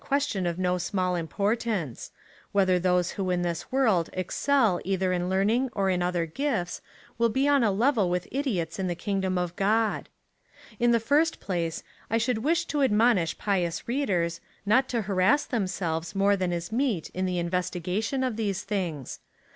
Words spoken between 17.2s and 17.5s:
the